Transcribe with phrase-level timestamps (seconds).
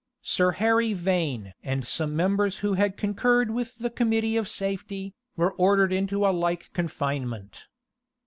[0.23, 5.53] Sir Harry Vane and some members who had concurred with the committee of safety, were
[5.53, 7.67] ordered into a like confinement.